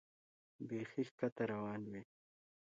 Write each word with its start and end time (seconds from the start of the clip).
بیخي 0.67 1.01
ښکته 1.09 1.43
روان 1.51 1.81
وې. 1.91 2.01